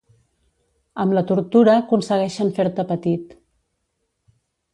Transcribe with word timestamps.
Amb 1.03 1.15
la 1.17 1.23
tortura 1.31 1.75
aconsegueixen 1.81 2.49
fer-te 2.57 2.87
petit. 2.93 3.37